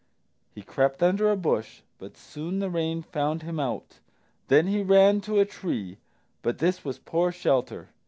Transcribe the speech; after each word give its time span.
He 0.55 0.63
crept 0.63 1.03
under 1.03 1.29
a 1.29 1.35
bush, 1.37 1.81
but 1.99 2.17
soon 2.17 2.57
the 2.57 2.71
rain 2.71 3.03
found 3.03 3.43
him 3.43 3.59
out. 3.59 3.99
Then 4.47 4.65
he 4.65 4.81
ran 4.81 5.21
to 5.21 5.39
a 5.39 5.45
tree, 5.45 5.99
but 6.41 6.57
this 6.57 6.83
was 6.83 6.97
poor 6.97 7.31
shelter. 7.31 7.89